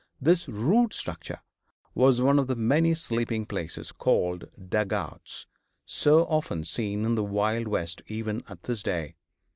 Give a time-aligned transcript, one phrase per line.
[0.19, 1.41] This rude structure
[1.93, 5.45] was one of the many sleeping places called "dugouts,"
[5.85, 9.13] so often seen in the wild West even at this day.